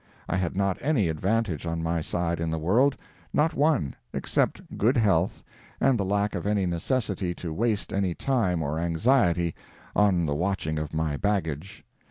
[0.27, 5.43] I had not any advantage on my side in the world—not one, except good health
[5.79, 9.53] and the lack of any necessity to waste any time or anxiety
[9.95, 11.85] on the watching of my baggage.